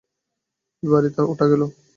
[0.83, 1.61] এই বাড়িতেই ওঠা গেল।